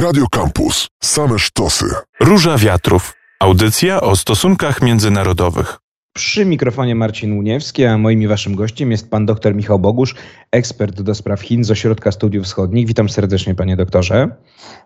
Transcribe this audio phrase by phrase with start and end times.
[0.00, 0.88] Radio Campus.
[1.02, 1.84] Same sztosy.
[2.20, 3.14] Róża Wiatrów.
[3.40, 5.78] Audycja o stosunkach międzynarodowych.
[6.12, 10.14] Przy mikrofonie Marcin Uniewski, a moim i waszym gościem jest pan dr Michał Bogusz,
[10.52, 12.86] ekspert do spraw Chin z Ośrodka Studiów Wschodnich.
[12.86, 14.28] Witam serdecznie, panie doktorze.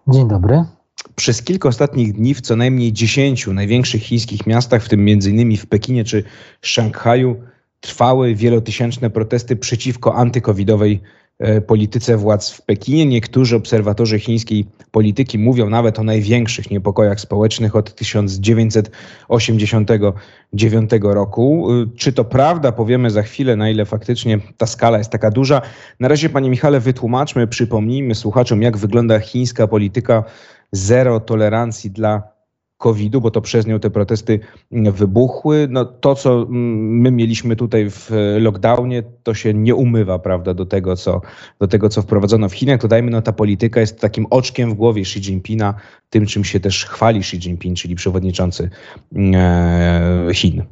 [0.09, 0.65] Dzień dobry.
[1.15, 5.57] Przez kilka ostatnich dni w co najmniej dziesięciu największych chińskich miastach, w tym m.in.
[5.57, 6.25] w Pekinie czy
[6.63, 7.43] Szanghaju,
[7.81, 11.03] trwały wielotysięczne protesty przeciwko antykowidowej
[11.67, 13.07] polityce władz w Pekinie.
[13.07, 21.69] Niektórzy obserwatorzy chińskiej polityki mówią nawet o największych niepokojach społecznych od 1989 roku.
[21.73, 22.73] E, czy to prawda?
[22.73, 25.63] Powiemy za chwilę, na ile faktycznie ta skala jest taka duża.
[26.01, 30.25] Na razie, panie Michale, wytłumaczmy, przypomnijmy słuchaczom, jak wygląda chińska polityka
[30.73, 32.34] zero tolerancji dla
[32.79, 35.69] COVID-u, bo to przez nią te protesty wybuchły.
[35.71, 40.67] No, to, co mm, my mieliśmy tutaj w lockdownie, to się nie umywa, prawda, do
[40.67, 41.21] tego, co,
[41.59, 42.81] do tego, co wprowadzono w Chinach.
[42.81, 45.75] To dajmy, no ta polityka jest takim oczkiem w głowie Xi Jinpinga,
[46.11, 48.71] tym, czym się też chwali Xi Jinping, czyli przewodniczący
[49.35, 50.63] e, Chin.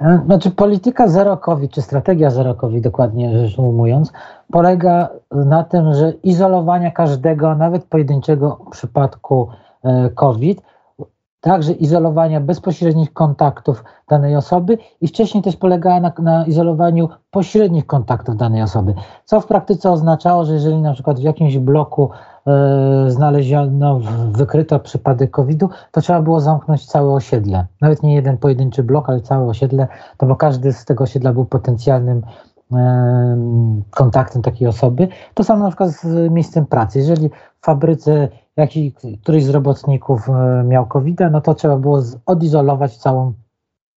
[0.00, 4.12] E, znaczy polityka zero COVID, czy strategia zero COVID dokładnie rzecz ujmując,
[4.52, 9.69] polega na tym, że izolowania każdego, nawet pojedynczego przypadku e,
[10.14, 10.62] COVID
[11.40, 18.36] także izolowania bezpośrednich kontaktów danej osoby i wcześniej też polegała na, na, izolowaniu pośrednich kontaktów
[18.36, 22.10] danej osoby, co w praktyce oznaczało, że jeżeli na przykład w jakimś bloku
[22.46, 24.00] e, znaleziono,
[24.32, 27.66] wykryto przypadek COVID-u, to trzeba było zamknąć całe osiedle.
[27.80, 31.44] Nawet nie jeden pojedynczy blok, ale całe osiedle, to bo każdy z tego osiedla był
[31.44, 32.22] potencjalnym
[33.90, 35.08] kontaktem takiej osoby.
[35.34, 36.98] To samo na przykład z miejscem pracy.
[36.98, 42.96] Jeżeli w fabryce jakiś, któryś z robotników e, miał covid no to trzeba było odizolować
[42.96, 43.32] całą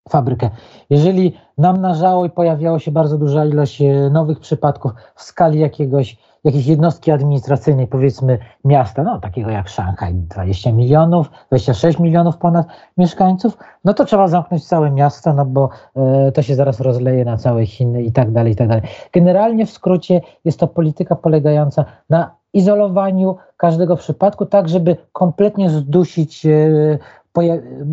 [0.10, 0.50] fabrykę.
[0.90, 6.68] Jeżeli namnażało i pojawiało się bardzo duża ilość e, nowych przypadków w skali jakiegoś, jakiejś
[6.68, 13.94] jednostki administracyjnej, powiedzmy miasta, no takiego jak Szanghaj, 20 milionów, 26 milionów ponad mieszkańców, no
[13.94, 18.04] to trzeba zamknąć całe miasto, no bo e, to się zaraz rozleje na całe Chiny
[18.04, 18.84] i tak dalej, i tak dalej.
[19.14, 26.46] Generalnie w skrócie jest to polityka polegająca na izolowaniu każdego przypadku, tak żeby kompletnie zdusić
[26.46, 26.98] e,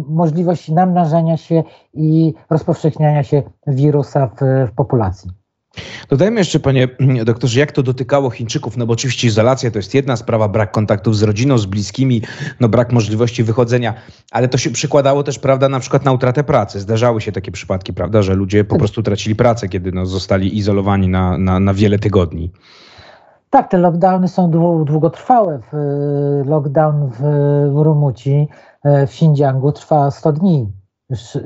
[0.09, 1.63] możliwość namnażania się
[1.95, 5.40] i rozpowszechniania się wirusa w, w populacji.
[6.11, 6.89] Dodajmy jeszcze, panie
[7.25, 11.17] doktorze, jak to dotykało Chińczyków, no bo oczywiście izolacja to jest jedna sprawa, brak kontaktów
[11.17, 12.23] z rodziną, z bliskimi,
[12.61, 13.95] no brak możliwości wychodzenia,
[14.31, 16.81] ale to się przykładało też, prawda, na przykład na utratę pracy.
[16.81, 21.09] Zdarzały się takie przypadki, prawda, że ludzie po prostu tracili pracę, kiedy no, zostali izolowani
[21.09, 22.51] na, na, na wiele tygodni.
[23.51, 24.51] Tak, te lockdowny są
[24.85, 25.61] długotrwałe.
[26.45, 27.21] Lockdown w,
[27.75, 28.49] w Rumuci,
[28.85, 30.80] e, w Xinjiangu trwa 100 dni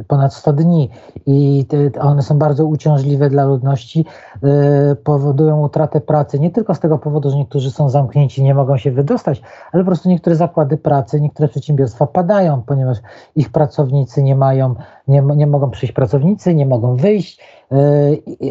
[0.08, 0.90] ponad 100 dni.
[1.26, 1.66] I
[2.00, 4.04] one są bardzo uciążliwe dla ludności,
[4.42, 8.76] yy, powodują utratę pracy nie tylko z tego powodu, że niektórzy są zamknięci, nie mogą
[8.76, 9.42] się wydostać,
[9.72, 12.98] ale po prostu niektóre zakłady pracy, niektóre przedsiębiorstwa padają, ponieważ
[13.36, 14.74] ich pracownicy nie mają,
[15.08, 17.40] nie, nie mogą przyjść pracownicy, nie mogą wyjść,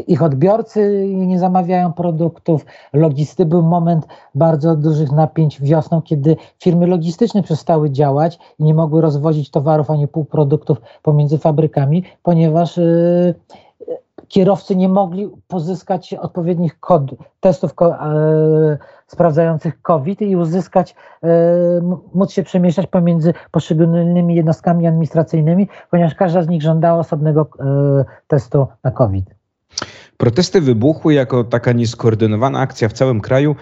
[0.08, 7.44] ich odbiorcy nie zamawiają produktów, logisty był moment bardzo dużych napięć wiosną, kiedy firmy logistyczne
[7.44, 13.36] przestały działać i nie mogły rozwozić towarów ani półproduktów pomiędzy fabrykami, ponieważ y,
[14.34, 17.04] kierowcy nie mogli pozyskać odpowiednich kod,
[17.40, 18.78] testów e,
[19.08, 21.28] sprawdzających COVID i uzyskać, e,
[22.14, 28.68] móc się przemieszczać pomiędzy poszczególnymi jednostkami administracyjnymi, ponieważ każda z nich żądała osobnego e, testu
[28.84, 29.26] na COVID.
[30.18, 33.56] Protesty wybuchły jako taka nieskoordynowana akcja w całym kraju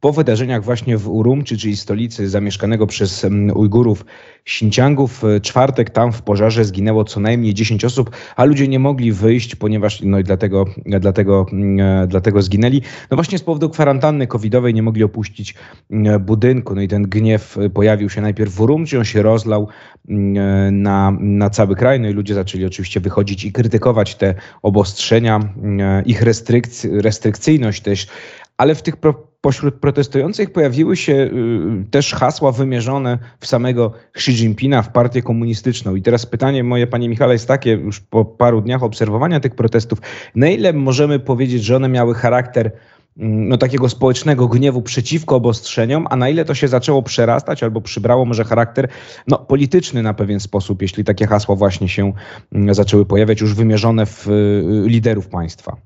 [0.00, 4.04] po wydarzeniach właśnie w Urumqi, czyli stolicy zamieszkanego przez mm, Ujgurów
[4.46, 5.06] Xinjiangu.
[5.06, 9.54] W czwartek tam w pożarze zginęło co najmniej 10 osób, a ludzie nie mogli wyjść,
[9.54, 12.82] ponieważ no i dlatego, dlatego, mm, dlatego zginęli.
[13.10, 15.54] No właśnie z powodu kwarantanny covidowej nie mogli opuścić
[15.90, 16.74] mm, budynku.
[16.74, 19.68] No i ten gniew pojawił się najpierw w Urumqi, on się rozlał
[20.72, 22.00] na, na cały kraj.
[22.00, 25.40] No i ludzie zaczęli oczywiście wychodzić i krytykować te obostrzenia,
[26.06, 28.06] ich restrykc- restrykcyjność też,
[28.56, 28.96] ale w tych
[29.46, 31.30] Pośród protestujących pojawiły się y,
[31.90, 35.94] też hasła wymierzone w samego Xi Jinpinga, w partię komunistyczną.
[35.94, 39.98] I teraz pytanie moje, panie Michale, jest takie, już po paru dniach obserwowania tych protestów,
[40.34, 42.70] na ile możemy powiedzieć, że one miały charakter
[43.18, 47.80] mm, no, takiego społecznego gniewu przeciwko obostrzeniom, a na ile to się zaczęło przerastać albo
[47.80, 48.88] przybrało może charakter
[49.28, 52.12] no, polityczny na pewien sposób, jeśli takie hasła właśnie się
[52.52, 55.76] mm, zaczęły pojawiać, już wymierzone w y, liderów państwa.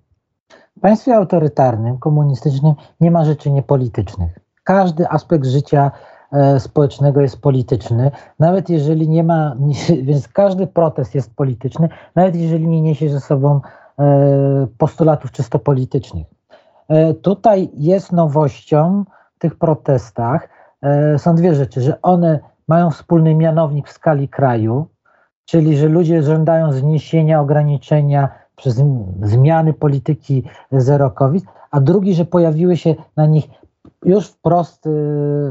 [0.81, 4.39] W państwie autorytarnym, komunistycznym nie ma rzeczy niepolitycznych.
[4.65, 5.91] Każdy aspekt życia
[6.33, 9.57] e, społecznego jest polityczny, nawet jeżeli nie ma,
[10.09, 13.61] więc każdy protest jest polityczny, nawet jeżeli nie niesie ze sobą
[13.99, 16.27] e, postulatów czysto politycznych.
[16.89, 19.05] E, tutaj jest nowością
[19.37, 20.49] w tych protestach
[21.17, 24.87] są dwie rzeczy, że one mają wspólny mianownik w skali kraju,
[25.45, 28.83] czyli że ludzie żądają zniesienia ograniczenia przez
[29.23, 33.49] zmiany polityki zero COVID, a drugi, że pojawiły się na nich
[34.05, 34.91] już wprost y,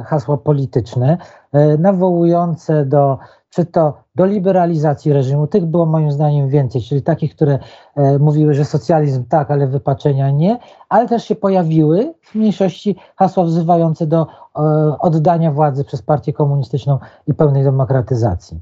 [0.05, 1.17] hasła polityczne,
[1.55, 3.17] y, nawołujące do
[3.49, 7.59] czy to do liberalizacji reżimu, tych było moim zdaniem więcej, czyli takich, które
[7.95, 10.59] e, mówiły, że socjalizm tak, ale wypaczenia nie,
[10.89, 14.59] ale też się pojawiły w mniejszości hasła wzywające do e,
[14.99, 18.59] oddania władzy przez partię komunistyczną i pełnej demokratyzacji.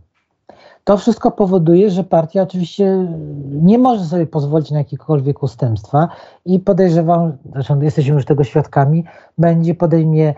[0.88, 3.08] To wszystko powoduje, że partia oczywiście
[3.52, 6.10] nie może sobie pozwolić na jakiekolwiek ustępstwa
[6.46, 9.04] i podejrzewam, zresztą jesteśmy już tego świadkami,
[9.38, 10.34] będzie podejmie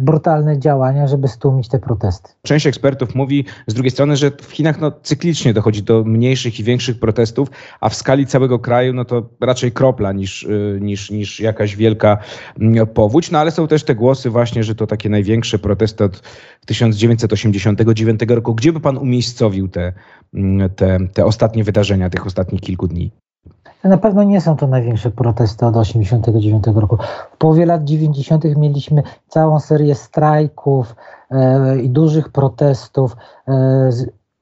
[0.00, 2.32] brutalne działania, żeby stłumić te protesty.
[2.42, 6.64] Część ekspertów mówi z drugiej strony, że w Chinach no, cyklicznie dochodzi do mniejszych i
[6.64, 7.48] większych protestów,
[7.80, 12.18] a w skali całego kraju no to raczej kropla niż, e, niż, niż jakaś wielka
[12.60, 13.30] mm, powódź.
[13.30, 16.22] No ale są też te głosy właśnie, że to takie największe protesty od
[16.66, 18.54] 1989 roku.
[18.54, 19.92] Gdzie by pan umiejscowił te,
[20.34, 23.10] mm, te, te ostatnie wydarzenia tych ostatnich kilku dni?
[23.84, 26.96] Na pewno nie są to największe protesty od 1989 roku.
[27.32, 28.44] W połowie lat 90.
[28.56, 30.96] mieliśmy całą serię strajków
[31.30, 33.16] e, i dużych protestów
[33.48, 33.90] e,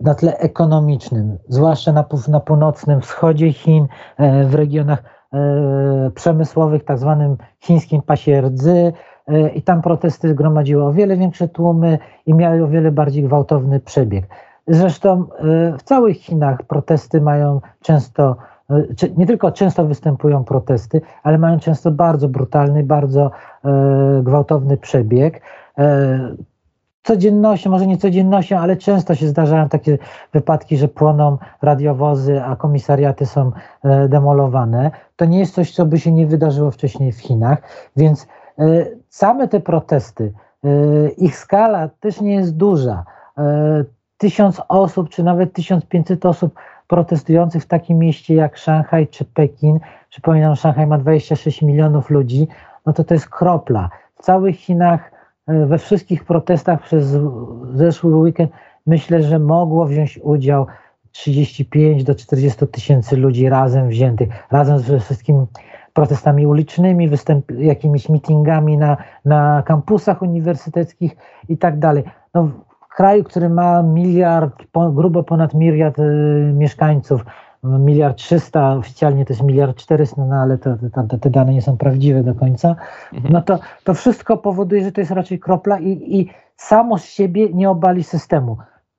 [0.00, 3.86] na tle ekonomicznym, zwłaszcza na, na północnym wschodzie Chin,
[4.16, 8.92] e, w regionach e, przemysłowych, tak zwanym chińskim pasie rdzy,
[9.28, 13.80] e, i tam protesty zgromadziły o wiele większe tłumy i miały o wiele bardziej gwałtowny
[13.80, 14.26] przebieg.
[14.68, 18.36] Zresztą e, w całych Chinach protesty mają często
[19.16, 23.30] nie tylko często występują protesty, ale mają często bardzo brutalny, bardzo
[23.64, 25.42] e, gwałtowny przebieg.
[25.78, 26.18] E,
[27.02, 29.98] codziennością, może nie codziennością, ale często się zdarzają takie
[30.32, 33.52] wypadki, że płoną radiowozy, a komisariaty są
[33.84, 34.90] e, demolowane.
[35.16, 37.62] To nie jest coś, co by się nie wydarzyło wcześniej w Chinach,
[37.96, 38.26] więc
[39.08, 40.32] same te protesty,
[41.16, 43.04] ich skala też nie jest duża.
[44.18, 46.54] Tysiąc osób, czy nawet 1500 osób
[46.88, 49.80] protestujących w takim mieście jak Szanghaj czy Pekin,
[50.10, 52.48] przypominam, Szanghaj ma 26 milionów ludzi,
[52.86, 53.90] no to to jest kropla.
[54.18, 55.12] W całych Chinach,
[55.46, 57.16] e, we wszystkich protestach przez
[57.72, 58.50] zeszły weekend
[58.86, 60.66] myślę, że mogło wziąć udział
[61.12, 65.46] 35 do 40 tysięcy ludzi razem wziętych, razem ze wszystkimi
[65.92, 71.16] protestami ulicznymi, występ, jakimiś meetingami na, na kampusach uniwersyteckich
[71.48, 72.04] i tak dalej.
[72.34, 72.50] No,
[72.96, 74.62] kraju, który ma miliard,
[74.92, 77.24] grubo ponad miliard y, mieszkańców,
[77.62, 80.76] miliard trzysta, oficjalnie to jest miliard czterysta, no ale to,
[81.08, 82.76] to, te dane nie są prawdziwe do końca,
[83.12, 83.32] mhm.
[83.32, 87.52] no to, to wszystko powoduje, że to jest raczej kropla i, i samo z siebie
[87.52, 88.56] nie obali systemu.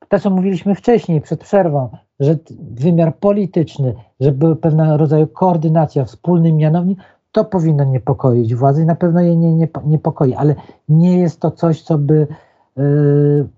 [0.10, 1.90] To, co mówiliśmy wcześniej, przed przerwą,
[2.20, 2.36] że
[2.72, 7.00] wymiar polityczny, że była pewna rodzaju koordynacja, wspólny mianownik,
[7.32, 10.56] to powinno niepokoić władzy i na pewno je nie, nie, niepokoi, ale
[10.90, 12.28] nie jest to coś, co by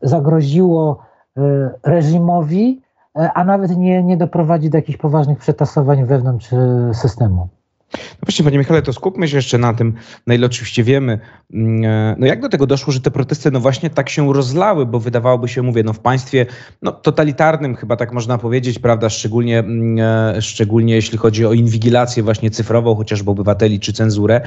[0.02, 1.04] zagroziło
[1.38, 1.42] y,
[1.84, 2.82] reżimowi,
[3.18, 6.48] y, a nawet nie, nie doprowadzi do jakichś poważnych przetasowań wewnątrz
[6.94, 7.48] systemu.
[7.94, 9.94] No właśnie, panie Michale, to skupmy się jeszcze na tym,
[10.28, 11.20] na ile oczywiście wiemy,
[11.54, 15.00] mm, no jak do tego doszło, że te protesty no właśnie tak się rozlały, bo
[15.00, 16.46] wydawałoby się, mówię, no w państwie
[16.82, 22.52] no, totalitarnym chyba tak można powiedzieć, prawda, szczególnie, mm, szczególnie jeśli chodzi o inwigilację właśnie
[22.52, 24.42] cyfrową, chociażby obywateli czy cenzurę,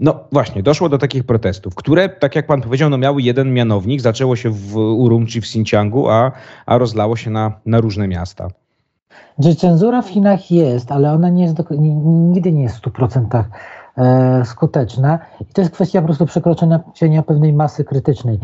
[0.00, 4.00] no właśnie, doszło do takich protestów, które, tak jak pan powiedział, no miały jeden mianownik.
[4.00, 6.32] Zaczęło się w Urumqi w Xinjiangu, a,
[6.66, 8.48] a rozlało się na, na różne miasta.
[9.38, 13.44] Że cenzura w Chinach jest, ale ona nie jest do, nigdy nie jest w 100%
[13.96, 15.18] e, skuteczna.
[15.40, 18.38] I to jest kwestia po prostu przekroczenia pewnej masy krytycznej.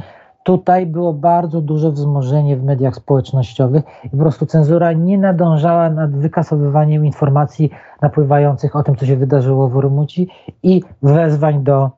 [0.44, 6.10] Tutaj było bardzo duże wzmożenie w mediach społecznościowych i po prostu cenzura nie nadążała nad
[6.10, 7.70] wykasowywaniem informacji
[8.00, 10.28] napływających o tym, co się wydarzyło w Urumuci
[10.62, 11.90] i wezwań do,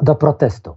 [0.00, 0.76] do protestu.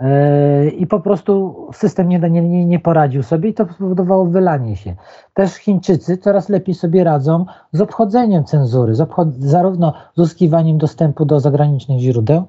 [0.00, 4.94] Yy, I po prostu system nie, nie, nie poradził sobie i to spowodowało wylanie się.
[5.34, 11.24] Też Chińczycy coraz lepiej sobie radzą z obchodzeniem cenzury, z obchod zarówno z uzyskiwaniem dostępu
[11.24, 12.44] do zagranicznych źródeł,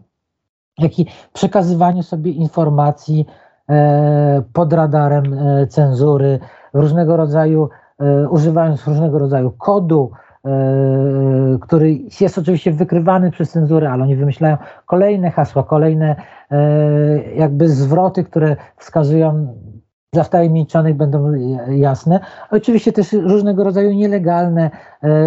[0.78, 3.26] jak i przekazywaniem sobie informacji
[4.54, 6.40] pod radarem e, cenzury,
[6.74, 7.70] różnego rodzaju,
[8.00, 10.12] e, używając różnego rodzaju kodu,
[11.62, 16.16] który jest oczywiście wykrywany przez cenzurę, ale oni wymyślają kolejne hasła, kolejne
[17.36, 19.48] jakby zwroty, które wskazują
[20.14, 21.34] dla wtajemniczonych będą
[21.70, 22.20] jasne.
[22.52, 24.70] Oczywiście też różnego rodzaju nielegalne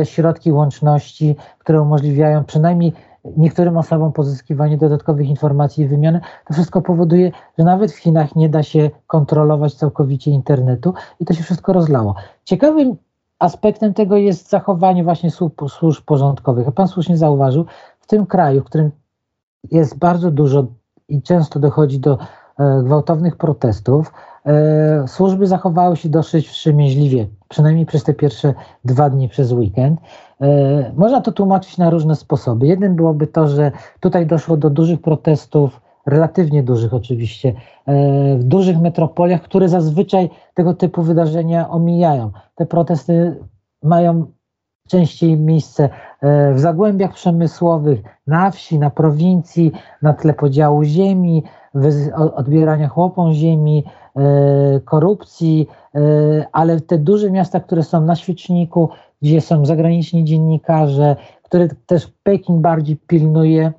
[0.05, 2.93] środki łączności, które umożliwiają przynajmniej
[3.37, 8.49] niektórym osobom pozyskiwanie dodatkowych informacji i wymiany, to wszystko powoduje, że nawet w Chinach nie
[8.49, 12.15] da się kontrolować całkowicie internetu i to się wszystko rozlało.
[12.45, 12.97] Ciekawym
[13.39, 15.31] aspektem tego jest zachowanie właśnie
[15.69, 16.73] służb, porządkowych.
[16.73, 17.67] Pan słusznie zauważył,
[18.01, 18.91] w tym kraju, w którym
[19.71, 20.67] jest bardzo dużo
[21.09, 22.19] i często dochodzi do
[22.85, 24.13] gwałtownych protestów,
[25.07, 30.01] służby zachowały się dosyć wstrzemięźliwie, przynajmniej przez te pierwsze dwa dni przez weekend.
[30.97, 32.67] Można to tłumaczyć na różne sposoby.
[32.67, 37.55] Jednym byłoby to, że tutaj doszło do dużych protestów, relatywnie dużych oczywiście,
[38.39, 42.31] w dużych metropoliach, które zazwyczaj tego typu wydarzenia omijają.
[42.55, 43.37] Te protesty
[43.83, 44.27] mają
[44.89, 45.89] częściej miejsce
[46.21, 51.45] e, w zagłębiach przemysłowych, na wsi, na prowincji, na tle podziału ziemi,
[52.37, 53.85] odbierania chłopom ziemi,
[54.17, 55.99] e, korupcji, e,
[56.53, 58.89] ale te duże miasta, które są na świeczniku,
[59.23, 63.73] gdzie są zagraniczni dziennikarze, które też Pekin bardziej pilnuje,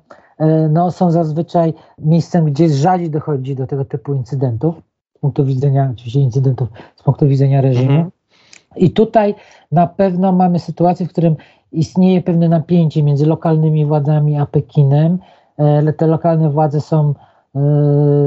[0.70, 4.74] no, są zazwyczaj miejscem, gdzie rzadziej dochodzi do tego typu incydentów,
[5.16, 7.90] z punktu widzenia, oczywiście incydentów z punktu widzenia reżimu.
[7.90, 8.10] Mhm.
[8.76, 9.34] I tutaj
[9.72, 11.36] na pewno mamy sytuację, w którym
[11.72, 15.18] istnieje pewne napięcie między lokalnymi władzami a Pekinem.
[15.58, 17.14] E, te lokalne władze są e,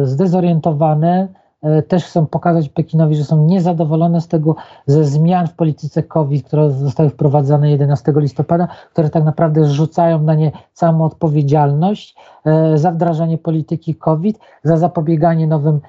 [0.03, 1.27] zdezorientowane,
[1.61, 4.55] e, też chcą pokazać Pekinowi, że są niezadowolone z tego,
[4.85, 10.35] ze zmian w polityce COVID, które zostały wprowadzone 11 listopada, które tak naprawdę zrzucają na
[10.35, 12.15] nie całą odpowiedzialność
[12.75, 15.79] za wdrażanie polityki COVID, za zapobieganie nowym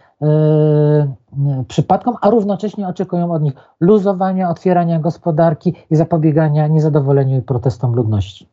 [1.69, 8.49] przypadkom, a równocześnie oczekują od nich luzowania, otwierania gospodarki i zapobiegania niezadowoleniu i protestom ludności.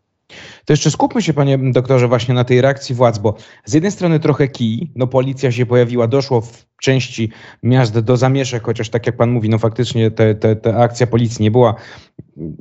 [0.65, 3.35] To jeszcze skupmy się, panie doktorze, właśnie na tej reakcji władz, bo
[3.65, 7.29] z jednej strony trochę kij, no policja się pojawiła, doszło w części
[7.63, 11.43] miast do zamieszek, chociaż tak jak pan mówi, no faktycznie te, te, te akcja policji
[11.43, 11.75] nie była,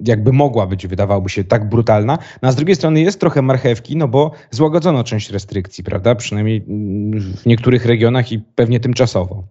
[0.04, 2.18] jakby mogła być, wydawałoby się, tak brutalna.
[2.42, 6.14] No a z drugiej strony jest trochę marchewki, no bo złagodzono część restrykcji, prawda?
[6.14, 6.60] Przynajmniej
[7.36, 9.44] w niektórych regionach i pewnie tymczasowo.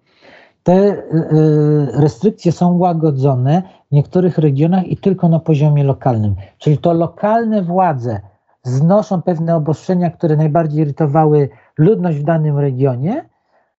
[0.63, 6.35] Te y, y, restrykcje są łagodzone w niektórych regionach i tylko na poziomie lokalnym.
[6.57, 8.21] Czyli to lokalne władze
[8.63, 13.25] znoszą pewne obostrzenia, które najbardziej irytowały ludność w danym regionie.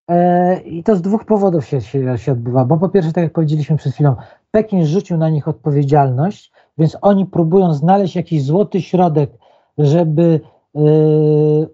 [0.08, 2.64] E, I to z dwóch powodów się, się, się odbywa.
[2.64, 4.16] Bo po pierwsze, tak jak powiedzieliśmy przed chwilą,
[4.50, 9.30] Pekin rzucił na nich odpowiedzialność, więc oni próbują znaleźć jakiś złoty środek,
[9.78, 10.40] żeby
[10.74, 10.80] e,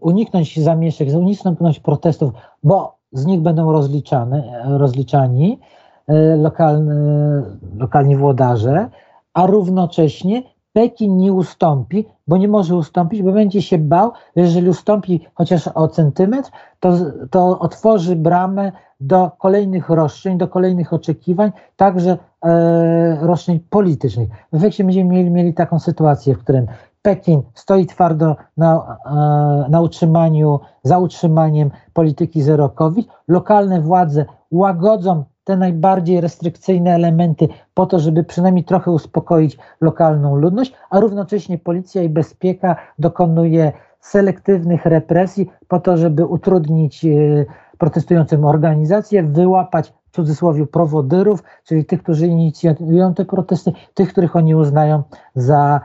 [0.00, 5.59] uniknąć zamieszek, uniknąć protestów, bo z nich będą rozliczane, rozliczani
[6.09, 6.91] e, lokalni,
[7.77, 8.88] lokalni włodarze,
[9.35, 14.69] a równocześnie Pekin nie ustąpi, bo nie może ustąpić, bo będzie się bał, że jeżeli
[14.69, 16.50] ustąpi chociaż o centymetr,
[16.81, 16.93] to,
[17.31, 24.29] to otworzy bramę do kolejnych roszczeń, do kolejnych oczekiwań, także e, roszczeń politycznych.
[24.53, 26.67] W efekcie będziemy mieli, mieli taką sytuację, w którym
[27.03, 33.09] Pekin stoi twardo na, e, na utrzymaniu, za utrzymaniem polityki zero COVID.
[33.29, 40.73] Lokalne władze łagodzą te najbardziej restrykcyjne elementy po to, żeby przynajmniej trochę uspokoić lokalną ludność,
[40.90, 47.09] a równocześnie policja i bezpieka dokonuje selektywnych represji po to, żeby utrudnić e,
[47.78, 54.55] protestującym organizację, wyłapać w cudzysłowie prowodyrów, czyli tych, którzy inicjują te protesty, tych, których oni
[54.55, 55.02] uznają
[55.35, 55.81] za,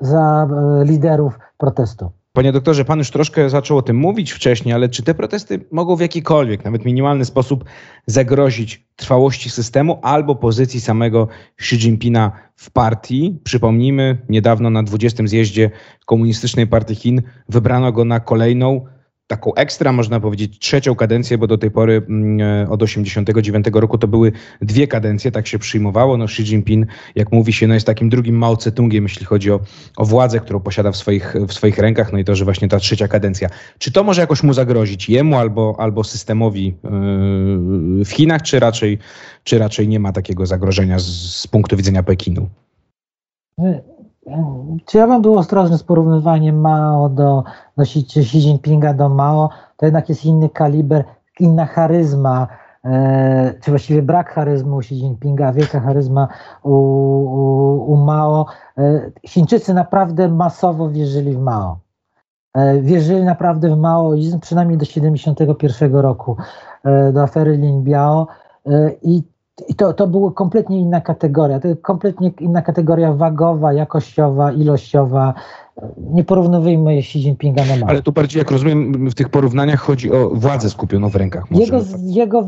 [0.00, 2.10] za e, liderów protestu.
[2.36, 5.96] Panie doktorze, pan już troszkę zaczął o tym mówić wcześniej, ale czy te protesty mogą
[5.96, 7.64] w jakikolwiek, nawet minimalny sposób
[8.06, 11.28] zagrozić trwałości systemu albo pozycji samego
[11.60, 13.38] Xi Jinpinga w partii?
[13.44, 15.26] Przypomnijmy, niedawno na 20.
[15.26, 15.70] zjeździe
[16.06, 18.86] Komunistycznej Partii Chin wybrano go na kolejną
[19.26, 23.98] taką ekstra, można powiedzieć, trzecią kadencję, bo do tej pory mm, e, od 89 roku
[23.98, 26.16] to były dwie kadencje, tak się przyjmowało.
[26.16, 29.60] No Xi Jinping, jak mówi się, no jest takim drugim Mao Tse-tungiem, jeśli chodzi o,
[29.96, 32.78] o władzę, którą posiada w swoich, w swoich rękach, no i to, że właśnie ta
[32.78, 33.48] trzecia kadencja.
[33.78, 38.98] Czy to może jakoś mu zagrozić, jemu albo, albo systemowi yy, w Chinach, czy raczej,
[39.44, 42.48] czy raczej nie ma takiego zagrożenia z, z punktu widzenia Pekinu?
[44.86, 47.44] Czy ja bym był ostrożny z porównywaniem Mao do,
[47.76, 51.04] do Xi, Xi Jinpinga do Mao, to jednak jest inny kaliber,
[51.40, 52.46] inna charyzma,
[52.84, 56.28] e, czy właściwie brak charyzmu u Xi Jinpinga, wielka charyzma
[56.62, 58.46] u, u, u Mao.
[58.78, 61.78] E, Chińczycy naprawdę masowo wierzyli w Mao.
[62.54, 66.36] E, wierzyli naprawdę w maoizm, przynajmniej do 1971 roku,
[66.84, 68.26] e, do afery Lin Biao
[68.66, 69.22] e, i
[69.68, 75.34] i to, to była kompletnie inna kategoria, to kompletnie inna kategoria wagowa, jakościowa, ilościowa.
[75.96, 77.88] Nie porównujmy Xi Jinpinga na Mao.
[77.88, 81.44] Ale tu bardziej, jak rozumiem, w tych porównaniach chodzi o władzę skupioną w rękach.
[81.50, 82.46] Jego, jego,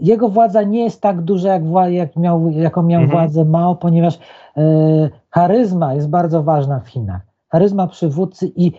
[0.00, 3.20] jego władza nie jest tak duża, jak, jak miał, jaką miał mhm.
[3.20, 4.18] władzę Mao, ponieważ
[4.56, 7.20] e, charyzma jest bardzo ważna w Chinach.
[7.48, 8.72] Charyzma przywódcy i,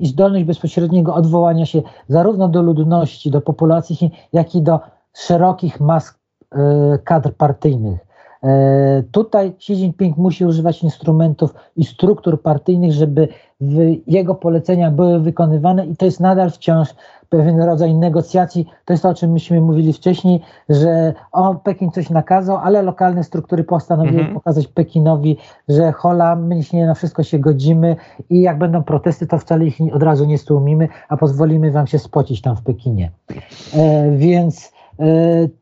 [0.00, 4.80] i zdolność bezpośredniego odwołania się zarówno do ludności, do populacji Chin, jak i do
[5.14, 6.14] szerokich mas
[6.52, 8.00] e, kadr partyjnych.
[8.44, 13.28] E, tutaj Xi Jinping musi używać instrumentów i struktur partyjnych, żeby
[14.06, 16.94] jego polecenia były wykonywane i to jest nadal wciąż
[17.28, 18.66] pewien rodzaj negocjacji.
[18.84, 23.24] To jest to, o czym myśmy mówili wcześniej, że on, Pekin coś nakazał, ale lokalne
[23.24, 24.34] struktury postanowiły mhm.
[24.34, 25.36] pokazać Pekinowi,
[25.68, 27.96] że hola, my nie na wszystko się godzimy
[28.30, 31.98] i jak będą protesty, to wcale ich od razu nie stłumimy, a pozwolimy wam się
[31.98, 33.10] spocić tam w Pekinie.
[33.74, 34.73] E, więc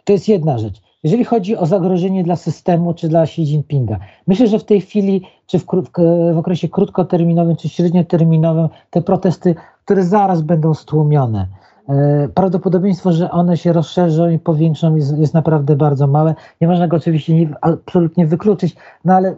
[0.04, 0.82] to jest jedna rzecz.
[1.02, 5.22] Jeżeli chodzi o zagrożenie dla systemu czy dla Xi Jinpinga, myślę, że w tej chwili,
[5.46, 5.90] czy w, w,
[6.34, 11.46] w okresie krótkoterminowym, czy średnioterminowym, te protesty, które zaraz będą stłumione,
[11.88, 16.34] e, prawdopodobieństwo, że one się rozszerzą i powiększą jest, jest naprawdę bardzo małe.
[16.60, 19.34] Nie można go oczywiście nie, absolutnie wykluczyć, no ale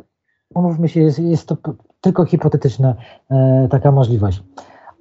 [0.54, 1.56] umówmy się, jest, jest to
[2.00, 2.94] tylko hipotetyczna
[3.30, 4.42] e, taka możliwość.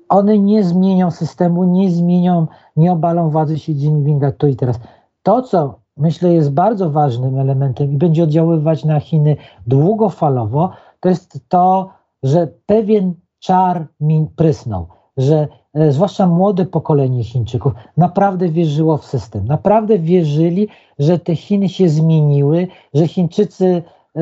[0.10, 4.80] One nie zmienią systemu, nie zmienią, nie obalą władzy Xi Jinpinga tu i teraz.
[5.24, 9.36] To, co myślę jest bardzo ważnym elementem i będzie oddziaływać na Chiny
[9.68, 11.90] długofalowo, to jest to,
[12.24, 19.46] że pewien czar mi prysnął, że e, zwłaszcza młode pokolenie Chińczyków naprawdę wierzyło w system,
[19.46, 20.68] naprawdę wierzyli,
[21.00, 23.84] że te Chiny się zmieniły, że Chińczycy
[24.16, 24.22] e,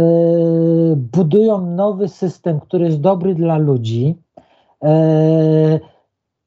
[0.96, 4.16] budują nowy system, który jest dobry dla ludzi.
[4.84, 5.80] E,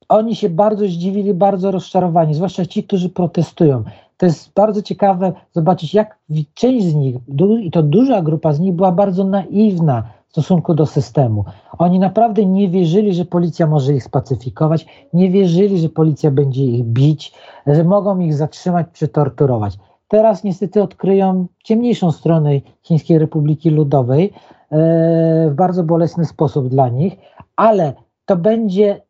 [0.09, 3.83] oni się bardzo zdziwili, bardzo rozczarowani, zwłaszcza ci, którzy protestują.
[4.17, 6.19] To jest bardzo ciekawe zobaczyć, jak
[6.55, 7.17] część z nich,
[7.61, 11.45] i to duża grupa z nich, była bardzo naiwna w stosunku do systemu.
[11.79, 16.85] Oni naprawdę nie wierzyli, że policja może ich spacyfikować, nie wierzyli, że policja będzie ich
[16.85, 17.33] bić,
[17.67, 19.79] że mogą ich zatrzymać czy torturować.
[20.09, 22.51] Teraz niestety odkryją ciemniejszą stronę
[22.83, 24.33] Chińskiej Republiki Ludowej
[24.71, 27.17] e, w bardzo bolesny sposób dla nich,
[27.57, 27.93] ale
[28.27, 29.01] to będzie,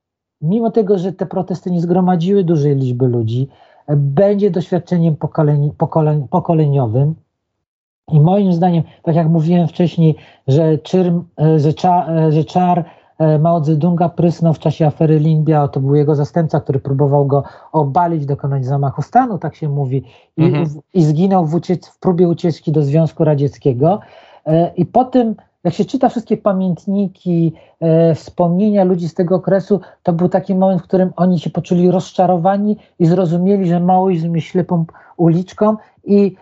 [0.41, 3.49] mimo tego, że te protesty nie zgromadziły dużej liczby ludzi,
[3.97, 5.73] będzie doświadczeniem pokoleni,
[6.31, 7.15] pokoleniowym.
[8.13, 10.17] I moim zdaniem, tak jak mówiłem wcześniej,
[10.49, 11.25] że, czyrm,
[11.57, 12.85] że, cza, że czar
[13.19, 17.43] e, Mao Zedonga prysnął w czasie afery Limbia, to był jego zastępca, który próbował go
[17.73, 20.05] obalić, dokonać zamachu stanu, tak się mówi,
[20.37, 20.67] i, mhm.
[20.95, 24.01] i zginął w, uciec, w próbie ucieczki do Związku Radzieckiego.
[24.47, 29.81] E, I po tym jak się czyta wszystkie pamiętniki, e, wspomnienia ludzi z tego okresu,
[30.03, 34.47] to był taki moment, w którym oni się poczuli rozczarowani i zrozumieli, że maoizm jest
[34.47, 34.85] ślepą
[35.17, 36.37] uliczką i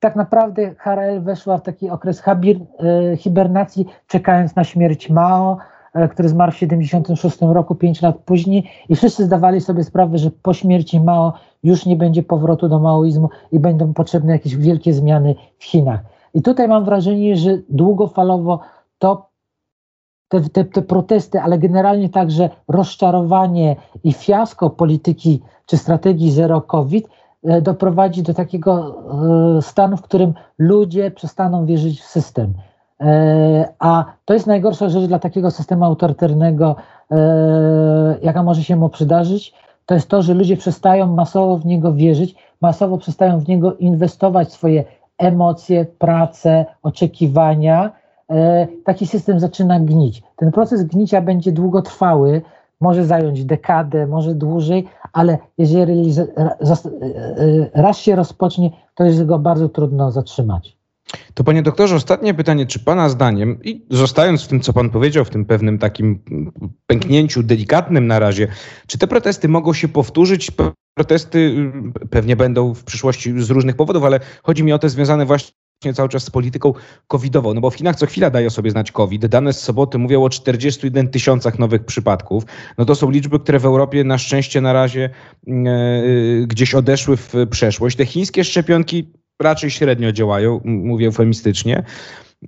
[0.00, 5.58] tak naprawdę HRL weszła w taki okres habir, e, hibernacji, czekając na śmierć Mao,
[5.94, 10.30] e, który zmarł w 1976 roku, 5 lat później i wszyscy zdawali sobie sprawę, że
[10.30, 15.34] po śmierci Mao już nie będzie powrotu do maoizmu i będą potrzebne jakieś wielkie zmiany
[15.58, 16.17] w Chinach.
[16.34, 18.60] I tutaj mam wrażenie, że długofalowo
[18.98, 19.28] to
[20.28, 27.08] te, te, te, protesty, ale generalnie także rozczarowanie i fiasko polityki czy strategii zero COVID
[27.44, 29.02] e, doprowadzi do takiego
[29.58, 32.54] e, stanu, w którym ludzie przestaną wierzyć w system.
[33.00, 36.76] E, a to jest najgorsza rzecz dla takiego systemu autorytarnego,
[38.22, 39.54] jaka może się mu przydarzyć.
[39.86, 44.52] To jest to, że ludzie przestają masowo w niego wierzyć, masowo przestają w niego inwestować
[44.52, 44.84] swoje
[45.18, 47.92] emocje, pracę, oczekiwania,
[48.30, 50.22] e, taki system zaczyna gnić.
[50.36, 52.42] Ten proces gnicia będzie długotrwały,
[52.80, 56.56] może zająć dekadę, może dłużej, ale jeżeli e, e,
[57.74, 60.77] raz się rozpocznie, to jest go bardzo trudno zatrzymać.
[61.34, 65.24] To panie doktorze, ostatnie pytanie, czy pana zdaniem, i zostając w tym, co pan powiedział,
[65.24, 66.18] w tym pewnym takim
[66.86, 68.48] pęknięciu delikatnym na razie,
[68.86, 70.50] czy te protesty mogą się powtórzyć?
[70.94, 75.26] Protesty y, pewnie będą w przyszłości z różnych powodów, ale chodzi mi o te związane
[75.26, 75.52] właśnie
[75.94, 76.72] cały czas z polityką
[77.06, 79.26] covidową, no bo w Chinach co chwila daje sobie znać COVID.
[79.26, 82.44] Dane z soboty mówią o 41 tysiącach nowych przypadków.
[82.78, 85.10] No to są liczby, które w Europie na szczęście na razie
[85.46, 85.52] e,
[86.46, 87.96] gdzieś odeszły w przeszłość.
[87.96, 91.82] Te chińskie szczepionki raczej średnio działają, mówię eufemistycznie.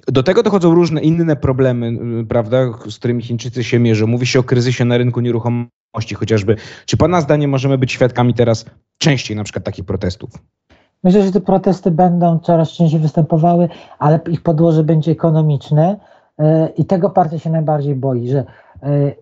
[0.08, 1.92] Do tego dochodzą różne inne problemy,
[2.28, 2.56] prawda,
[2.88, 4.06] z którymi Chińczycy się mierzą.
[4.06, 6.56] Mówi się o kryzysie na rynku nieruchomości chociażby.
[6.86, 8.64] Czy Pana zdaniem możemy być świadkami teraz
[8.98, 10.30] częściej na przykład takich protestów?
[11.04, 15.96] Myślę, że te protesty będą coraz częściej występowały, ale ich podłoże będzie ekonomiczne
[16.40, 16.44] y,
[16.76, 18.44] i tego partia się najbardziej boi, że
[18.82, 19.14] y,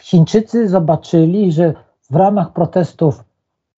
[0.00, 1.74] Chińczycy zobaczyli, że
[2.10, 3.24] w ramach protestów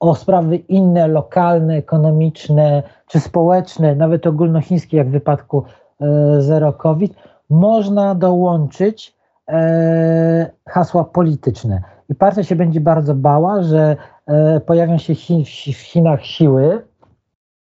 [0.01, 5.65] o sprawy inne, lokalne, ekonomiczne czy społeczne, nawet ogólnochińskie, jak w wypadku
[6.01, 6.07] e,
[6.41, 7.15] Zero COVID,
[7.51, 9.17] można dołączyć
[9.49, 11.83] e, hasła polityczne.
[12.09, 15.15] I partia się będzie bardzo bała, że e, pojawią się
[15.75, 16.85] w Chinach siły,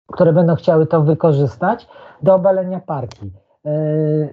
[0.06, 1.88] które będą chciały to wykorzystać
[2.22, 3.30] do obalenia partii.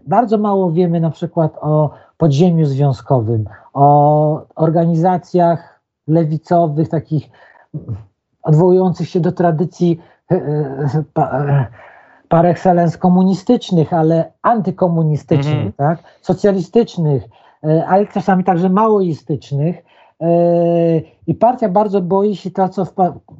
[0.07, 7.29] Bardzo mało wiemy na przykład o podziemiu związkowym, o organizacjach lewicowych, takich
[8.43, 9.99] odwołujących się do tradycji
[10.31, 11.67] e, e, e,
[12.29, 15.73] par excellence komunistycznych, ale antykomunistycznych, mhm.
[15.73, 16.03] tak?
[16.21, 17.23] socjalistycznych,
[17.87, 19.83] ale czasami także maoistycznych,
[21.27, 22.93] I partia bardzo boi się to, co w,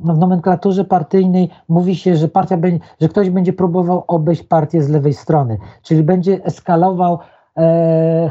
[0.04, 4.84] no, w nomenklaturze partyjnej mówi się, że partia będzie, że ktoś będzie próbował obejść partię
[4.84, 7.20] z lewej strony, czyli będzie eskalował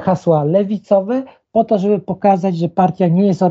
[0.01, 3.43] hasła lewicowe po to, żeby pokazać, że partia nie jest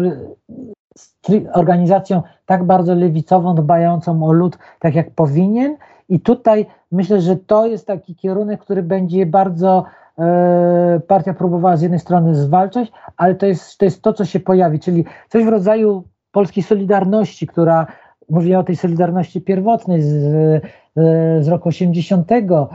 [1.54, 5.78] organizacją tak bardzo lewicową, dbającą o lud, tak jak powinien.
[6.10, 9.84] I tutaj myślę, że to jest taki kierunek, który będzie bardzo
[10.20, 14.40] e, partia próbowała z jednej strony zwalczać, ale to jest, to jest to, co się
[14.40, 17.88] pojawi, czyli coś w rodzaju polskiej solidarności, która
[18.30, 22.68] mówię o tej solidarności pierwotnej z, e, z roku 80, e,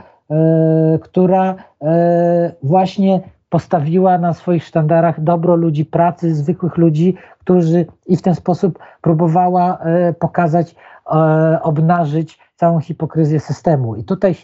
[1.01, 3.21] która e, właśnie
[3.53, 9.77] postawiła na swoich sztandarach dobro ludzi pracy, zwykłych ludzi, którzy i w ten sposób próbowała
[9.77, 10.75] e, pokazać,
[11.11, 13.95] e, obnażyć całą hipokryzję systemu.
[13.95, 14.35] I tutaj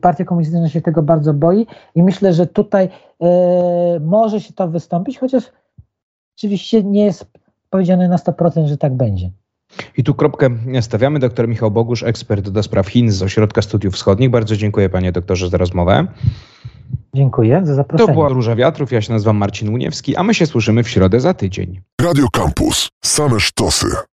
[0.00, 2.88] Partia Komunistyczna się tego bardzo boi i myślę, że tutaj
[3.20, 3.28] e,
[4.00, 5.44] może się to wystąpić, chociaż
[6.36, 7.26] oczywiście nie jest
[7.70, 9.30] powiedziane na 100%, że tak będzie.
[9.96, 11.18] I tu kropkę stawiamy.
[11.18, 14.30] Doktor Michał Bogusz, ekspert do spraw Chin z Ośrodka Studiów Wschodnich.
[14.30, 16.06] Bardzo dziękuję panie doktorze za rozmowę.
[17.14, 18.06] Dziękuję za zaproszenie.
[18.06, 21.20] To była Róża Wiatrów, ja się nazywam Marcin Uniewski, a my się słyszymy w środę
[21.20, 21.80] za tydzień.
[22.00, 22.88] Radio Campus.
[23.04, 23.86] Same sztosy.